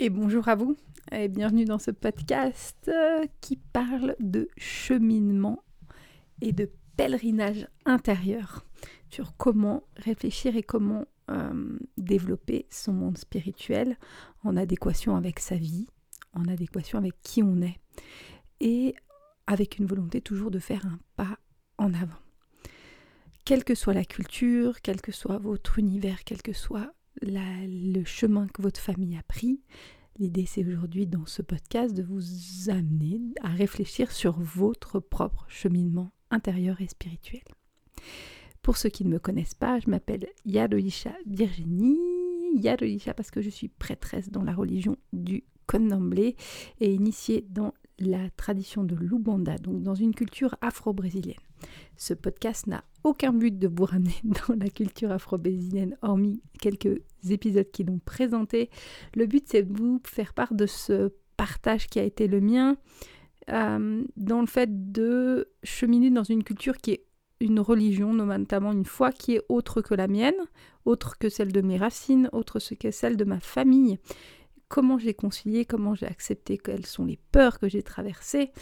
[0.00, 0.78] et bonjour à vous
[1.12, 5.62] et bienvenue dans ce podcast euh, qui parle de cheminement
[6.40, 8.64] et de pèlerinage intérieur
[9.10, 13.98] sur comment réfléchir et comment euh, développer son monde spirituel
[14.42, 15.86] en adéquation avec sa vie,
[16.32, 17.78] en adéquation avec qui on est
[18.60, 18.94] et
[19.46, 21.38] avec une volonté toujours de faire un pas
[21.76, 22.22] en avant.
[23.44, 28.46] Quelle que soit la culture, quel que soit votre univers, quel que soit le chemin
[28.48, 29.60] que votre famille a pris.
[30.20, 32.20] L'idée, c'est aujourd'hui dans ce podcast de vous
[32.68, 37.40] amener à réfléchir sur votre propre cheminement intérieur et spirituel.
[38.60, 41.96] Pour ceux qui ne me connaissent pas, je m'appelle Yadoisha Virginie.
[42.54, 46.36] Yadoisha parce que je suis prêtresse dans la religion du Condomblé
[46.80, 51.40] et initiée dans la tradition de l'Ubanda, donc dans une culture afro-brésilienne.
[51.96, 57.70] Ce podcast n'a aucun but de vous ramener dans la culture afro-brésilienne, hormis quelques épisodes
[57.70, 58.70] qui l'ont présenté.
[59.14, 62.76] Le but, c'est de vous faire part de ce partage qui a été le mien,
[63.48, 67.04] euh, dans le fait de cheminer dans une culture qui est
[67.40, 70.34] une religion, notamment une foi qui est autre que la mienne,
[70.84, 73.98] autre que celle de mes racines, autre que celle de ma famille.
[74.68, 78.52] Comment j'ai concilié, comment j'ai accepté, quelles sont les peurs que j'ai traversées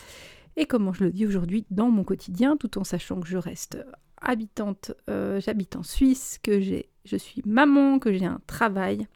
[0.56, 3.78] et comment je le vis aujourd'hui dans mon quotidien, tout en sachant que je reste
[4.20, 9.06] habitante, euh, j'habite en Suisse, que j'ai, je suis maman, que j'ai un travail,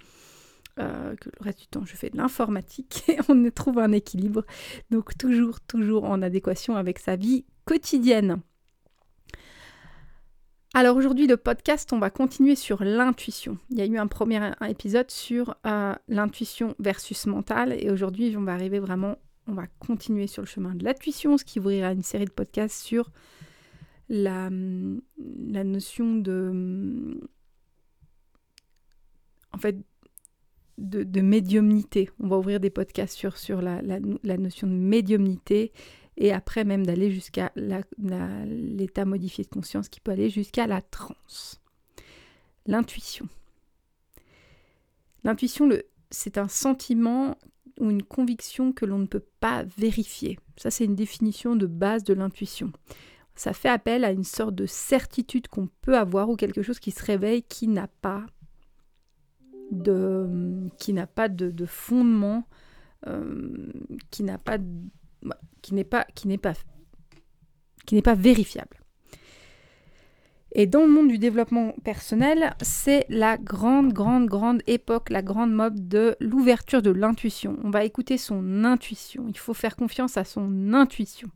[0.79, 4.45] euh, que le reste du temps je fais de l'informatique et on trouve un équilibre,
[4.91, 8.41] donc toujours, toujours en adéquation avec sa vie quotidienne.
[10.75, 13.59] Alors aujourd'hui, le podcast, on va continuer sur l'intuition.
[13.69, 18.43] Il y a eu un premier épisode sur euh, l'intuition versus mentale et aujourd'hui, on
[18.43, 19.17] va arriver vraiment
[19.49, 22.81] on va continuer sur le chemin de l'intuition, ce qui ouvrira une série de podcasts
[22.81, 23.11] sur
[24.09, 24.51] la,
[25.19, 26.17] la notion
[29.59, 29.77] fait,
[30.79, 32.11] de, médiumnité.
[32.19, 35.73] On va ouvrir des podcasts sur, sur la, la, notion de médiumnité
[36.17, 41.61] et après même d'aller jusqu'à l'état modifié de conscience qui peut aller jusqu'à la transe.
[42.67, 43.29] L'intuition.
[45.25, 45.69] L'intuition,
[46.11, 47.37] c'est un sentiment
[47.81, 50.39] ou une conviction que l'on ne peut pas vérifier.
[50.57, 52.73] Ça, c'est une définition de base de l'intuition.
[53.35, 56.91] Ça fait appel à une sorte de certitude qu'on peut avoir ou quelque chose qui
[56.91, 58.27] se réveille qui n'a pas
[59.71, 62.45] de, qui n'a pas de, fondement,
[63.07, 63.73] euh,
[64.11, 64.59] qui n'a pas,
[65.63, 66.53] qui n'est pas, qui n'est pas,
[67.87, 68.83] qui n'est pas vérifiable.
[70.55, 75.53] Et dans le monde du développement personnel, c'est la grande, grande, grande époque, la grande
[75.53, 77.57] mode de l'ouverture de l'intuition.
[77.65, 79.25] On va écouter son intuition.
[79.29, 81.29] Il faut faire confiance à son intuition.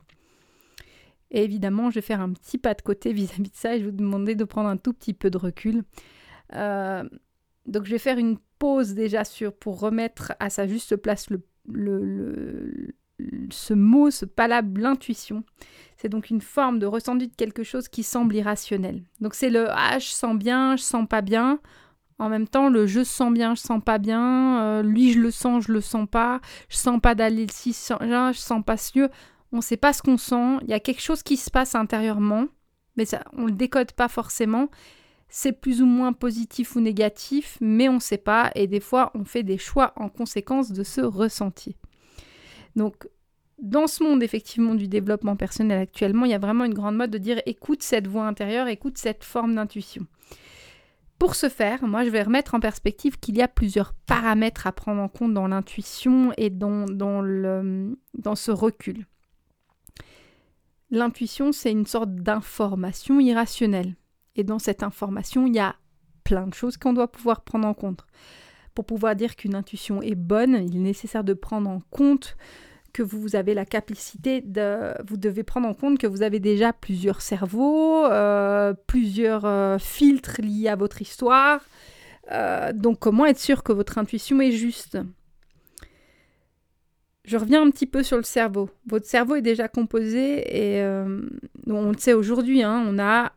[1.31, 3.85] Et évidemment, je vais faire un petit pas de côté vis-à-vis de ça et je
[3.85, 5.83] vais vous demander de prendre un tout petit peu de recul.
[6.55, 7.05] Euh,
[7.67, 11.29] donc, je vais faire une pause déjà sur pour remettre à sa juste place
[11.69, 12.95] le,
[13.51, 15.45] ce mot, ce palabre, l'intuition.
[15.97, 19.03] C'est donc une forme de ressenti de quelque chose qui semble irrationnel.
[19.21, 21.59] Donc c'est le ah, je sens bien, je sens pas bien.
[22.19, 24.61] En même temps, le je sens bien, je sens pas bien.
[24.61, 26.41] Euh, lui, je le sens, je le sens pas.
[26.69, 29.11] Je sens pas d'aller si je sens pas mieux.
[29.53, 30.59] On ne sait pas ce qu'on sent.
[30.63, 32.47] Il y a quelque chose qui se passe intérieurement,
[32.97, 34.69] mais on le décode pas forcément.
[35.29, 38.51] C'est plus ou moins positif ou négatif, mais on ne sait pas.
[38.55, 41.77] Et des fois, on fait des choix en conséquence de ce ressenti.
[42.77, 43.09] Donc,
[43.59, 47.11] dans ce monde effectivement du développement personnel actuellement, il y a vraiment une grande mode
[47.11, 50.07] de dire écoute cette voix intérieure, écoute cette forme d'intuition.
[51.19, 54.73] Pour ce faire, moi je vais remettre en perspective qu'il y a plusieurs paramètres à
[54.73, 56.85] prendre en compte dans l'intuition et dans
[58.35, 59.07] ce recul.
[60.91, 63.97] L'intuition, c'est une sorte d'information irrationnelle.
[64.37, 65.77] Et dans cette information, il y a
[66.25, 68.07] plein de choses qu'on doit pouvoir prendre en compte.
[68.75, 72.37] Pour pouvoir dire qu'une intuition est bonne, il est nécessaire de prendre en compte
[72.93, 74.95] que vous avez la capacité de...
[75.07, 80.41] Vous devez prendre en compte que vous avez déjà plusieurs cerveaux, euh, plusieurs euh, filtres
[80.41, 81.61] liés à votre histoire.
[82.33, 84.99] Euh, donc comment être sûr que votre intuition est juste?
[87.27, 88.71] Je reviens un petit peu sur le cerveau.
[88.87, 90.83] Votre cerveau est déjà composé et
[91.67, 93.33] on le sait aujourd'hui, hein, on a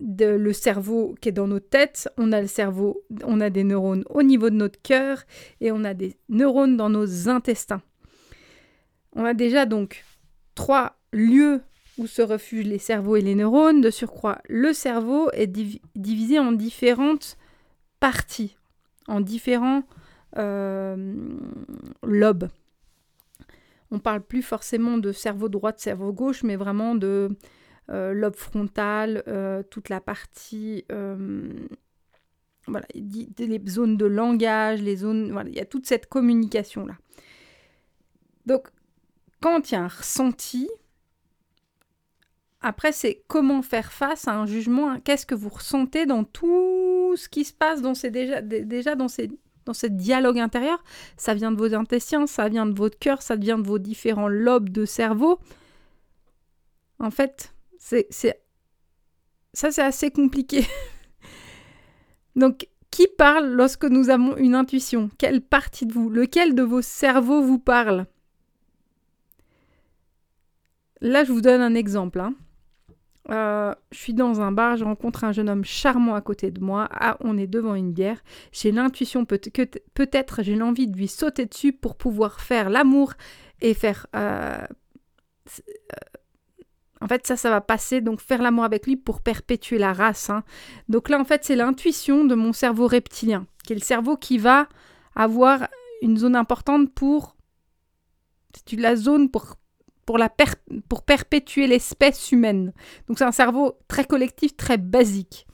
[0.00, 4.04] le cerveau qui est dans nos têtes, on a le cerveau, on a des neurones
[4.10, 5.22] au niveau de notre cœur
[5.60, 7.82] et on a des neurones dans nos intestins.
[9.14, 10.04] On a déjà donc
[10.54, 11.60] trois lieux
[11.98, 13.80] où se refugent les cerveaux et les neurones.
[13.80, 15.46] De surcroît, le cerveau est
[15.94, 17.36] divisé en différentes
[18.00, 18.56] parties,
[19.08, 19.82] en différents
[20.38, 21.14] euh,
[22.02, 22.48] lobes.
[23.92, 27.28] On parle plus forcément de cerveau droit, cerveau gauche, mais vraiment de
[27.90, 30.84] euh, lobe frontal, euh, toute la partie
[32.68, 36.94] voilà, les zones de langage, les zones, voilà, il y a toute cette communication là.
[38.46, 38.68] Donc,
[39.40, 40.68] quand il y a un ressenti,
[42.60, 45.00] après, c'est comment faire face à un jugement.
[45.00, 49.08] Qu'est-ce que vous ressentez dans tout ce qui se passe dans ces, déjà, déjà dans,
[49.08, 49.30] ces,
[49.64, 50.82] dans ce dialogue intérieur
[51.16, 54.28] Ça vient de vos intestins, ça vient de votre cœur, ça vient de vos différents
[54.28, 55.38] lobes de cerveau.
[56.98, 58.08] En fait, c'est
[59.54, 60.66] ça, c'est assez compliqué.
[62.36, 65.10] Donc, qui parle lorsque nous avons une intuition?
[65.18, 66.08] Quelle partie de vous?
[66.08, 68.06] Lequel de vos cerveaux vous parle?
[71.00, 72.20] Là, je vous donne un exemple.
[72.20, 72.34] Hein.
[73.30, 76.60] Euh, je suis dans un bar, je rencontre un jeune homme charmant à côté de
[76.60, 76.88] moi.
[76.90, 78.22] Ah, on est devant une bière.
[78.50, 79.62] J'ai l'intuition peut que
[79.94, 83.14] peut-être j'ai l'envie de lui sauter dessus pour pouvoir faire l'amour
[83.60, 84.66] et faire euh,
[85.48, 86.18] euh,
[87.00, 90.30] en fait, ça, ça va passer, donc faire l'amour avec lui pour perpétuer la race.
[90.30, 90.44] Hein.
[90.88, 94.38] Donc là, en fait, c'est l'intuition de mon cerveau reptilien, qui est le cerveau qui
[94.38, 94.68] va
[95.16, 95.66] avoir
[96.00, 97.36] une zone importante pour...
[98.54, 99.56] C'est la zone pour,
[100.06, 100.30] pour, la
[100.88, 102.72] pour perpétuer l'espèce humaine.
[103.08, 105.46] Donc c'est un cerveau très collectif, très basique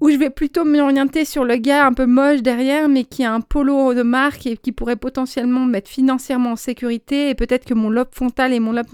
[0.00, 3.32] où je vais plutôt m'orienter sur le gars un peu moche derrière, mais qui a
[3.32, 7.30] un polo de marque et qui pourrait potentiellement me mettre financièrement en sécurité.
[7.30, 8.86] Et peut-être que mon lobe frontal et mon lobe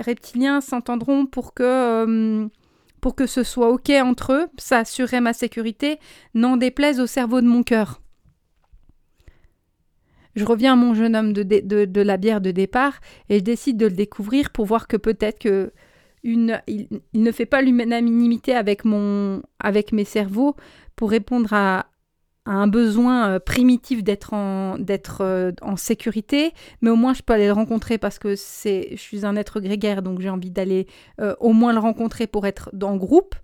[0.00, 2.46] reptilien s'entendront pour que, euh,
[3.00, 4.46] pour que ce soit OK entre eux.
[4.58, 5.98] Ça assurerait ma sécurité,
[6.34, 8.01] n'en déplaise au cerveau de mon cœur.
[10.34, 13.86] Je reviens à mon jeune homme de, la bière de départ et je décide de
[13.86, 15.72] le découvrir pour voir que peut-être que
[16.24, 16.58] il,
[17.14, 20.54] ne fait pas l'unanimité avec, mon, avec mes cerveaux
[20.94, 21.86] pour répondre à,
[22.44, 24.76] un besoin euh, primitif d'être en,
[25.20, 29.00] euh, en sécurité, mais au moins je peux aller le rencontrer parce que c'est, je
[29.00, 30.86] suis un être grégaire, donc j'ai envie d'aller
[31.20, 33.36] euh, au moins le rencontrer pour être dans le groupe.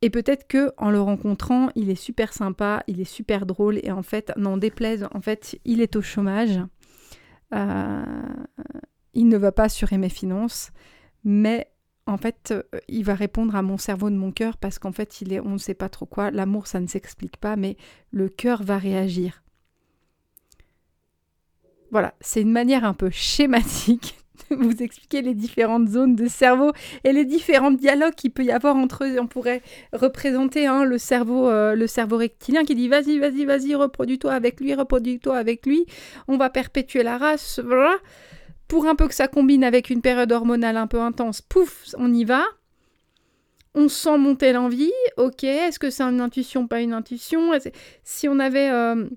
[0.00, 3.90] Et peut-être que en le rencontrant, il est super sympa, il est super drôle, et
[3.90, 6.60] en fait, n'en déplaise, en fait, il est au chômage.
[7.54, 8.04] Euh,
[9.14, 10.70] il ne va pas assurer mes finances,
[11.24, 11.68] mais
[12.06, 15.20] en fait, euh, il va répondre à mon cerveau de mon cœur parce qu'en fait,
[15.20, 16.30] il est, on ne sait pas trop quoi.
[16.30, 17.76] L'amour, ça ne s'explique pas, mais
[18.10, 19.42] le cœur va réagir.
[21.90, 24.16] Voilà, c'est une manière un peu schématique
[24.56, 26.72] vous expliquer les différentes zones de cerveau
[27.04, 29.18] et les différents dialogues qu'il peut y avoir entre eux.
[29.20, 29.62] On pourrait
[29.92, 34.60] représenter hein, le cerveau, euh, le cerveau rectilien qui dit vas-y, vas-y, vas-y, reproduis-toi avec
[34.60, 35.86] lui, reproduis-toi avec lui.
[36.26, 37.60] On va perpétuer la race.
[38.66, 42.12] Pour un peu que ça combine avec une période hormonale un peu intense, pouf, on
[42.12, 42.44] y va.
[43.74, 47.52] On sent monter l'envie, ok, est-ce que c'est une intuition, pas une intuition?
[48.02, 49.08] Si on avait euh,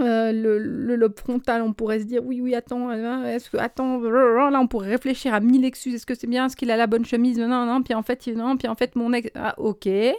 [0.00, 4.00] euh, le, lobe frontal, on pourrait se dire oui, oui, attends, euh, est-ce que, attends,
[4.00, 6.86] là on pourrait réfléchir à mille excuses, est-ce que c'est bien, est-ce qu'il a la
[6.86, 9.86] bonne chemise, non, non, puis en fait, non, puis en fait, mon ex, ah, ok.
[9.86, 10.14] Et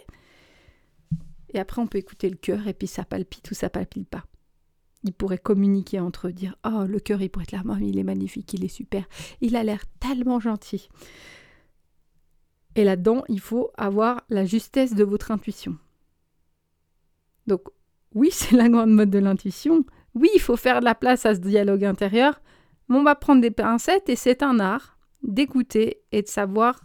[1.55, 4.23] après, on peut écouter le cœur et puis ça palpite ou ça palpite pas
[5.03, 8.03] ils pourraient communiquer entre eux, dire Oh, le cœur, il pourrait être là, il est
[8.03, 9.05] magnifique, il est super,
[9.41, 10.89] il a l'air tellement gentil.
[12.75, 15.77] Et là-dedans, il faut avoir la justesse de votre intuition.
[17.47, 17.63] Donc,
[18.15, 19.85] oui, c'est la grande mode de l'intuition.
[20.15, 22.41] Oui, il faut faire de la place à ce dialogue intérieur.
[22.87, 26.81] Mais on va prendre des pincettes et c'est un art d'écouter et de savoir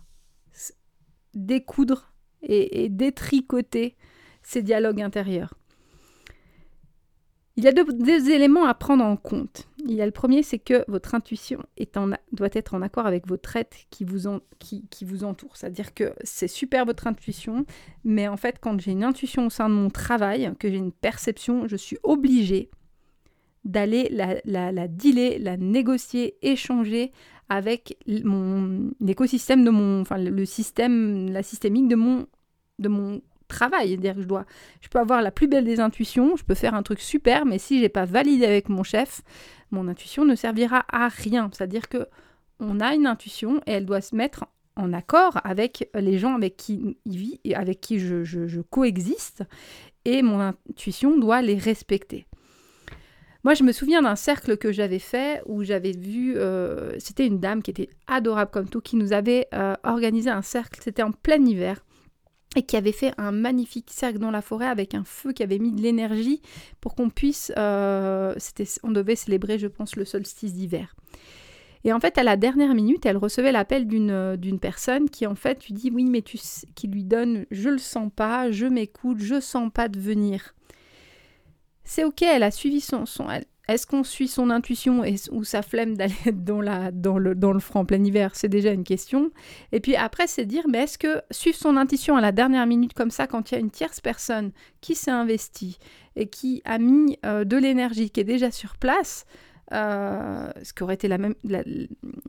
[1.33, 2.13] découdre
[2.43, 3.97] et détricoter
[4.43, 5.55] ces dialogues intérieurs.
[7.57, 9.69] Il y a deux, éléments à prendre en compte.
[9.87, 11.63] Il y a le premier, c'est que votre intuition
[11.97, 15.57] en, doit être en accord avec votre être qui vous, qui, qui vous entoure.
[15.57, 17.67] C'est-à-dire que c'est super votre intuition,
[18.03, 20.93] mais en fait, quand j'ai une intuition au sein de mon travail, que j'ai une
[20.93, 22.71] perception, je suis obligée
[23.65, 27.13] d'aller la, la, la dealer, la négocier, échanger
[27.51, 32.27] avec mon l'écosystème de mon, enfin le système, la systémique de mon,
[32.79, 33.91] de mon travail.
[33.91, 34.47] C'est-à-dire que je dois,
[34.81, 37.59] je peux avoir la plus belle des intuitions, je peux faire un truc super, mais
[37.59, 39.23] si j'ai pas validé avec mon chef,
[39.71, 41.51] mon intuition ne servira à rien.
[41.53, 42.07] C'est-à-dire que
[42.61, 44.45] on a une intuition et elle doit se mettre
[44.77, 49.45] en accord avec les gens avec qui il vit et avec qui je, je, coexiste,
[50.05, 52.27] et mon intuition doit les respecter.
[53.45, 57.41] Moi, je me souviens d'un cercle que j'avais fait où j'avais vu, euh, c'était une
[57.41, 61.13] dame qui était adorable comme tout, qui nous avait euh, organisé un cercle, c'était en
[61.13, 61.85] plein hiver
[62.57, 65.59] et qui avait fait un magnifique cercle dans la forêt avec un feu qui avait
[65.59, 66.41] mis de l'énergie
[66.81, 68.35] pour qu'on puisse, euh,
[68.83, 70.95] on devait célébrer, je pense, le solstice d'hiver.
[71.85, 75.35] Et en fait, à la dernière minute, elle recevait l'appel d'une, euh, personne qui, en
[75.35, 76.39] fait, lui dit Oui, mais tu
[76.75, 80.55] qui lui donne Je le sens pas, je m'écoute, je sens pas de venir.
[81.85, 83.05] C'est ok, elle a suivi son.
[83.05, 83.29] son
[83.69, 88.03] est-ce qu'on suit son intuition ou sa flemme d'aller dans, le, dans front en plein
[88.03, 89.31] hiver C'est déjà une question.
[89.73, 92.93] Et puis après, c'est dire, mais est-ce que suivre son intuition à la dernière minute
[92.93, 95.79] comme ça, quand il y a une tierce personne qui s'est investie
[96.17, 99.25] et qui a mis euh, de l'énergie, qui est déjà sur place,
[99.73, 101.35] euh, ce qui aurait été la même,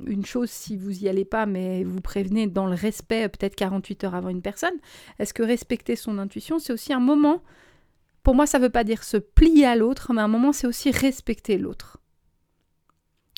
[0.06, 4.06] une chose si vous y allez pas, mais vous prévenez dans le respect, peut-être 48
[4.06, 4.76] heures avant une personne.
[5.20, 7.42] Est-ce que respecter son intuition, c'est aussi un moment
[8.26, 10.52] pour moi, ça ne veut pas dire se plier à l'autre, mais à un moment,
[10.52, 12.00] c'est aussi respecter l'autre.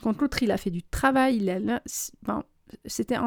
[0.01, 1.82] Quand l'autre, il a fait du travail, il
[2.86, 3.17] c'était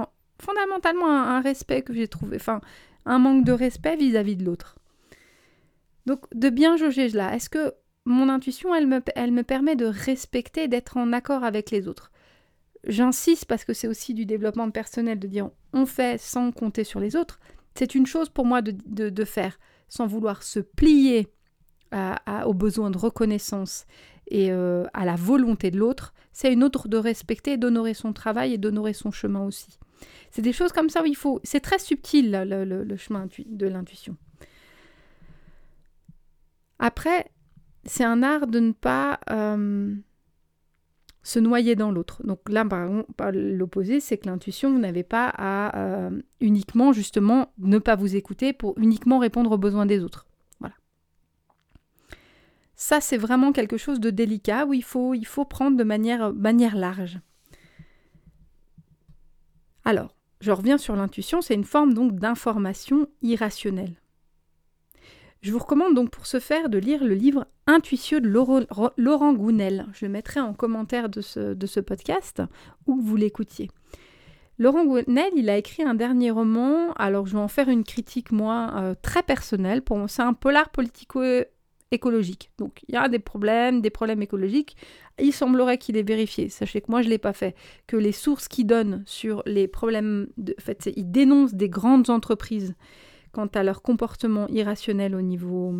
[0.40, 2.62] fondamentalement un, respect que j'ai trouvé, enfin,
[3.04, 4.76] un manque de respect vis-à-vis de l'autre.
[6.06, 7.74] Donc, de bien jauger là, est-ce que
[8.06, 12.10] mon intuition, elle me, permet de respecter, d'être en accord avec les autres?
[12.84, 17.00] J'insiste parce que c'est aussi du développement personnel de dire on fait sans compter sur
[17.00, 17.38] les autres.
[17.74, 19.58] C'est une chose pour moi de faire
[19.90, 21.28] sans vouloir se plier
[21.92, 23.86] à, aux besoins de reconnaissance
[24.30, 28.54] et euh, à la volonté de l'autre, c'est une autre de respecter, d'honorer son travail
[28.54, 29.78] et d'honorer son chemin aussi.
[30.30, 31.40] C'est des choses comme ça où il faut.
[31.42, 34.16] C'est très subtil le, chemin de l'intuition.
[36.78, 37.26] Après,
[37.84, 39.94] c'est un art de ne pas euh,
[41.22, 42.24] se noyer dans l'autre.
[42.24, 47.78] Donc là, par l'opposé, c'est que l'intuition, vous n'avez pas à euh, uniquement, justement, ne
[47.78, 50.26] pas vous écouter pour uniquement répondre aux besoins des autres.
[52.82, 56.32] Ça, c'est vraiment quelque chose de délicat où il faut, il faut prendre de manière,
[56.32, 57.18] manière large.
[59.84, 64.00] Alors, je reviens sur l'intuition, c'est une forme donc d'information irrationnelle.
[65.42, 69.86] Je vous recommande donc pour ce faire de lire le livre Intuitieux de Laurent Gounel.
[69.92, 72.42] Je le mettrai en commentaire de ce, de ce podcast
[72.86, 73.70] où vous l'écoutiez.
[74.56, 78.32] Laurent Gounel, il a écrit un dernier roman, alors je vais en faire une critique
[78.32, 79.82] moi euh, très personnelle.
[79.82, 81.20] Pour c'est un polar politico
[81.90, 82.50] écologique.
[82.58, 84.76] Donc il y a des problèmes, des problèmes écologiques.
[85.18, 87.54] Il semblerait qu'il ait vérifié, sachez que moi je ne l'ai pas fait,
[87.86, 92.74] que les sources qu'il donne sur les problèmes, en fait, il dénonce des grandes entreprises
[93.32, 95.74] quant à leur comportement irrationnel au niveau,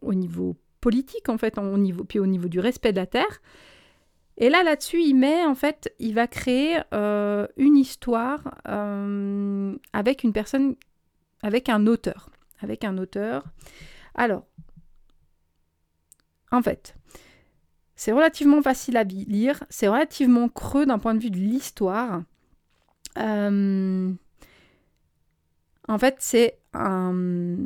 [0.00, 3.40] au niveau politique, en fait, au niveau, puis au niveau du respect de la Terre.
[4.38, 10.24] Et là, là-dessus, il met, en fait, il va créer euh, une histoire euh, avec
[10.24, 10.76] une personne,
[11.42, 12.30] avec un auteur.
[12.62, 13.44] Avec un auteur.
[14.14, 14.46] Alors,
[16.52, 16.94] en fait,
[17.96, 22.22] c'est relativement facile à lire, c'est relativement creux d'un point de vue de l'histoire.
[23.18, 24.12] Euh,
[25.88, 27.56] en fait, c'est un,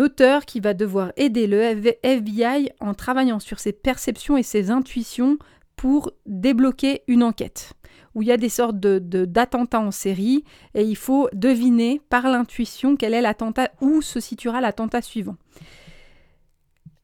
[0.00, 1.60] auteur qui va devoir aider le
[2.02, 5.38] FBI en travaillant sur ses perceptions et ses intuitions
[5.76, 7.74] pour débloquer une enquête
[8.14, 12.28] où il y a des sortes de, d'attentats en série et il faut deviner par
[12.28, 15.36] l'intuition quel est l'attentat, où se situera l'attentat suivant.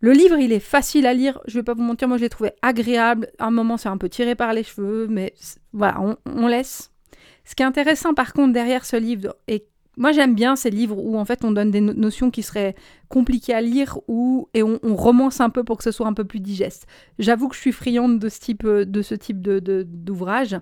[0.00, 2.28] Le livre, il est facile à lire, je vais pas vous mentir, moi je l'ai
[2.28, 3.28] trouvé agréable.
[3.38, 5.34] À un moment, c'est un peu tiré par les cheveux, mais
[5.72, 6.92] voilà, on, laisse.
[7.44, 9.66] Ce qui est intéressant par contre derrière ce livre, et
[9.98, 12.74] moi j'aime bien ces livres où en fait on donne des notions qui seraient
[13.08, 16.24] compliquées à lire ou, et on, romance un peu pour que ce soit un peu
[16.24, 16.86] plus digeste.
[17.18, 20.56] J'avoue que je suis friande de ce type, de ce type d'ouvrage.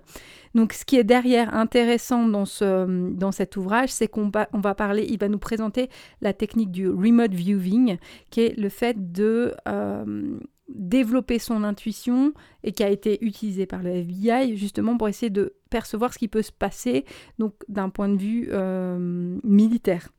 [0.55, 4.59] Donc ce qui est derrière intéressant dans, ce, dans cet ouvrage, c'est qu'on va, on
[4.59, 5.89] va parler, il va nous présenter
[6.21, 7.97] la technique du remote viewing,
[8.31, 10.39] qui est le fait de euh,
[10.69, 12.33] développer son intuition
[12.63, 16.27] et qui a été utilisé par le FBI justement pour essayer de percevoir ce qui
[16.27, 17.05] peut se passer
[17.39, 20.09] donc d'un point de vue euh, militaire.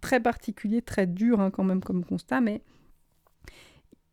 [0.00, 2.62] Très particulier, très dur hein, quand même comme constat, mais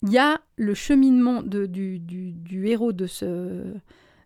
[0.02, 3.74] il y a le cheminement de, du, du héros de ce,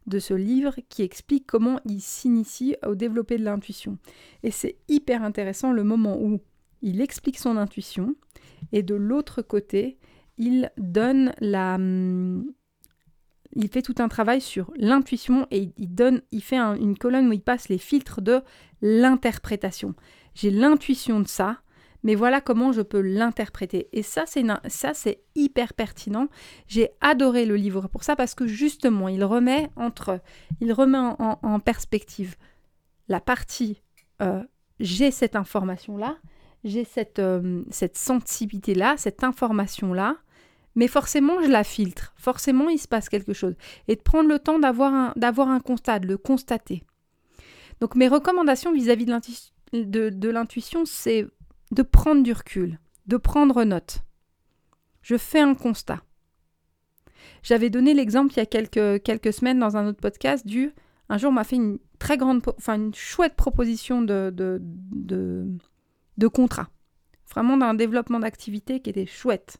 [0.07, 3.97] de ce livre qui explique comment il s'initie au développer de l'intuition.
[4.43, 6.39] Et c'est hyper intéressant le moment où
[6.81, 8.15] il explique son intuition
[8.71, 9.97] et de l'autre côté,
[10.37, 12.51] il donne la hum,
[13.53, 17.33] il fait tout un travail sur l'intuition et il donne il fait une colonne où
[17.33, 18.41] il passe les filtres de
[18.81, 19.95] l'interprétation.
[20.35, 21.61] J'ai l'intuition de ça,
[22.03, 23.89] mais voilà comment je peux l'interpréter.
[23.93, 26.27] Et ça, c'est ça, c'est hyper pertinent.
[26.67, 30.21] J'ai adoré le livre pour ça parce que justement, il remet entre,
[30.61, 32.35] il remet en, perspective
[33.07, 33.81] la partie
[34.21, 34.43] euh,
[34.79, 36.17] j'ai cette information là,
[36.63, 40.17] j'ai cette, euh, cette sensibilité là, cette information là.
[40.77, 42.13] Mais forcément, je la filtre.
[42.17, 43.55] Forcément, il se passe quelque chose.
[43.87, 46.83] Et de prendre le temps d'avoir un, constat, de le constater.
[47.81, 49.07] Donc mes recommandations vis-à-vis
[49.73, 51.25] de l'intuition, c'est
[51.71, 54.01] de prendre du recul, de prendre note.
[55.01, 56.03] Je fais un constat.
[57.41, 60.71] J'avais donné l'exemple il y a quelques, semaines dans un autre podcast du
[61.09, 64.61] un jour on m'a fait une très grande, enfin une chouette proposition de
[66.31, 66.69] contrat.
[67.31, 69.59] Vraiment d'un développement d'activité qui était chouette,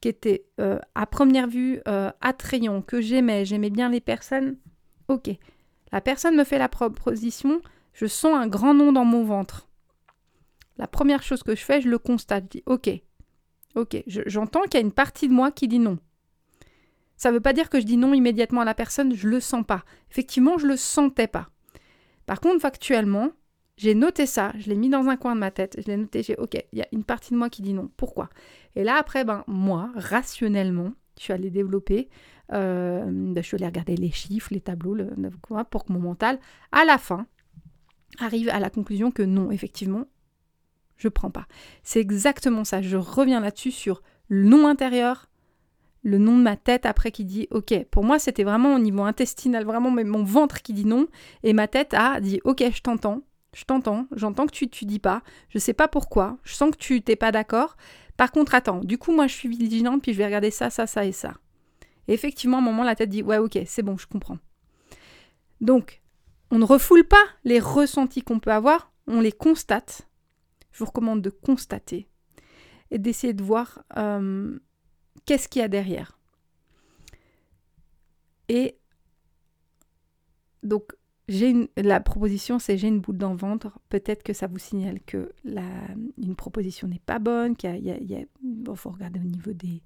[0.00, 4.56] qui était euh, à première vue euh, attrayant, que j'aimais, j'aimais bien les personnes,
[5.08, 5.30] ok.
[5.92, 7.60] La personne me fait la proposition,
[7.92, 9.68] je sens un grand nom dans mon ventre.
[10.76, 12.90] La première chose que je fais, je le constate, je dis ok,
[13.74, 15.98] ok, j'entends qu'il y a une partie de moi qui dit non.
[17.16, 19.40] Ça ne veut pas dire que je dis non immédiatement à la personne, je le
[19.40, 19.84] sens pas.
[20.10, 21.48] Effectivement, je le sentais pas.
[22.26, 23.30] Par contre, factuellement,
[23.78, 26.24] j'ai noté ça, je l'ai mis dans un coin de ma tête, je l'ai noté,
[26.24, 27.88] j'ai ok, il y a une partie de moi qui dit non.
[27.96, 28.28] Pourquoi?
[28.74, 32.08] Et là, après, ben, moi, rationnellement, je suis allée développer,
[32.52, 35.10] euh, je suis allée regarder les chiffres, les tableaux, le,
[35.70, 36.40] pour que mon mental,
[36.72, 37.26] à la fin,
[38.18, 40.06] arrive à la conclusion que non, effectivement,
[40.96, 41.46] je prends pas.
[41.84, 42.82] C'est exactement ça.
[42.82, 45.28] Je reviens là-dessus sur le nom intérieur,
[46.02, 47.84] le nom de ma tête après qui dit ok.
[47.92, 51.06] Pour moi, c'était vraiment au niveau intestinal, vraiment mon ventre qui dit non,
[51.44, 53.22] et ma tête a dit ok, je t'entends,
[53.54, 56.76] je t'entends, j'entends que tu tu dis pas, je sais pas pourquoi, je sens que
[56.76, 57.76] tu t'es pas d'accord.
[58.16, 60.86] Par contre, attends, du coup, moi, je suis vigilante, puis je vais regarder ça, ça,
[60.86, 61.34] ça et ça.
[62.08, 64.38] Et effectivement, à un moment, la tête dit ouais, ok, c'est bon, je comprends.
[65.60, 66.02] Donc,
[66.50, 70.08] on ne refoule pas les ressentis qu'on peut avoir, on les constate.
[70.72, 72.08] Je vous recommande de constater
[72.90, 74.58] et d'essayer de voir euh,
[75.26, 76.18] qu'est-ce qu'il y a derrière.
[78.48, 78.78] Et
[80.62, 80.94] donc,
[81.76, 83.78] la proposition, c'est j'ai une boule dans le ventre.
[83.88, 85.62] Peut-être que ça vous signale que la,
[86.16, 89.82] une proposition n'est pas bonne, qu'il y a, faut regarder au niveau des,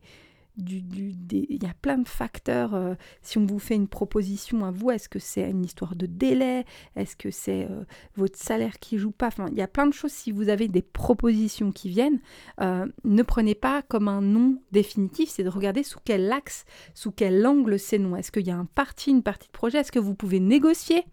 [0.59, 2.75] il y a plein de facteurs.
[2.75, 6.07] Euh, si on vous fait une proposition à vous, est-ce que c'est une histoire de
[6.07, 6.65] délai?
[6.95, 7.85] Est-ce que c'est euh,
[8.17, 9.29] votre salaire qui joue pas?
[9.29, 10.13] Enfin, il y a plein de choses.
[10.13, 12.21] Si vous avez des propositions qui viennent,
[12.61, 15.31] euh, ne prenez pas comme un non définitif.
[15.31, 18.17] C'est de regarder sous quel axe, sous quel angle c'est non.
[18.17, 19.79] Est-ce qu'il y a un parti, une partie de projet?
[19.79, 21.05] Est-ce que vous pouvez négocier?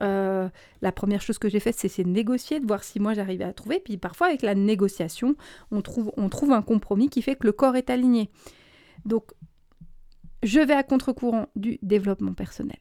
[0.00, 3.52] La première chose que j'ai faite, c'est de négocier, de voir si moi j'arrivais à
[3.52, 3.80] trouver.
[3.80, 5.36] Puis parfois, avec la négociation,
[5.70, 8.30] on trouve, on trouve un compromis qui fait que le corps est aligné.
[9.04, 9.32] Donc,
[10.42, 12.78] je vais à contre-courant du développement personnel.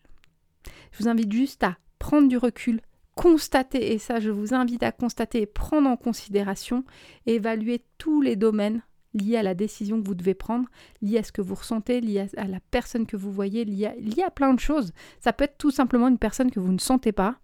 [0.91, 2.81] Je vous invite juste à prendre du recul,
[3.15, 6.83] constater, et ça je vous invite à constater et prendre en considération,
[7.25, 8.83] évaluer tous les domaines
[9.17, 10.67] liés à la décision que vous devez prendre,
[11.01, 14.27] liés à ce que vous ressentez, liés à la personne que vous voyez, liés à,
[14.27, 14.93] à plein de choses.
[15.19, 17.39] Ça peut être tout simplement une personne que vous ne sentez pas,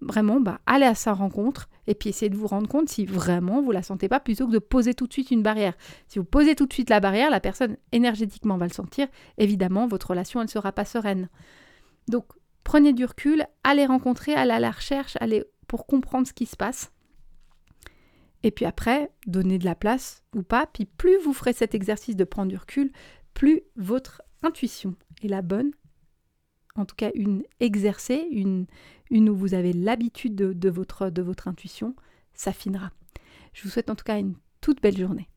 [0.00, 3.62] vraiment, bah, allez à sa rencontre et puis essayez de vous rendre compte si vraiment
[3.62, 5.74] vous la sentez pas plutôt que de poser tout de suite une barrière.
[6.08, 9.08] Si vous posez tout de suite la barrière, la personne énergétiquement va le sentir.
[9.38, 11.28] Évidemment, votre relation, elle ne sera pas sereine.
[12.08, 12.26] Donc,
[12.64, 16.56] prenez du recul, allez rencontrer, allez à la recherche, allez pour comprendre ce qui se
[16.56, 16.90] passe.
[18.44, 20.66] Et puis après, donnez de la place ou pas.
[20.66, 22.92] Puis plus vous ferez cet exercice de prendre du recul,
[23.32, 25.72] plus votre intuition est la bonne
[26.76, 28.66] en tout cas une exercée, une,
[29.10, 31.94] une où vous avez l'habitude de, votre, de votre intuition,
[32.34, 32.90] s'affinera.
[33.52, 35.28] Je vous souhaite en tout cas une toute belle journée.